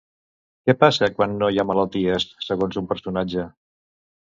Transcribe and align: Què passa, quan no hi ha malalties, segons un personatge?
Què 0.69 0.75
passa, 0.83 1.11
quan 1.19 1.37
no 1.45 1.51
hi 1.57 1.61
ha 1.61 1.67
malalties, 1.73 2.29
segons 2.49 2.85
un 2.85 2.93
personatge? 2.95 3.51